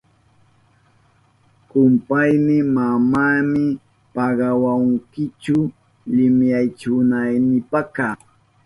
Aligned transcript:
Kumpayni, 1.69 2.57
manami 2.75 3.65
pagawahunkichu 4.15 5.57
liwiyachinaynipaka. 6.15 8.07